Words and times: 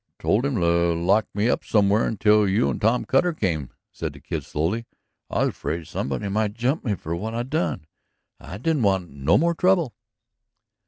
"I 0.19 0.23
told 0.23 0.47
him 0.47 0.55
to 0.55 0.95
lock 0.95 1.27
me 1.35 1.47
up 1.47 1.63
somewhere 1.63 2.07
until 2.07 2.49
you 2.49 2.69
or 2.69 2.73
Tom 2.73 3.05
Cutter 3.05 3.33
come," 3.33 3.69
said 3.91 4.13
the 4.13 4.19
Kid 4.19 4.43
slowly. 4.43 4.87
"I 5.29 5.41
was 5.41 5.49
afraid 5.49 5.85
somebody 5.85 6.27
might 6.27 6.55
jump 6.55 6.83
me 6.83 6.95
for 6.95 7.15
what 7.15 7.35
I 7.35 7.43
done. 7.43 7.85
I 8.39 8.57
didn't 8.57 8.81
want 8.81 9.11
no 9.11 9.37
more 9.37 9.53
trouble." 9.53 9.93